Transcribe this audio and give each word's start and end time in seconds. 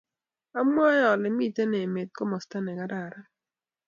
Amwoe 0.59 0.97
ale 1.11 1.27
mitei 1.37 1.75
emet 1.85 2.09
komasta 2.17 2.57
nekararn 2.65 3.23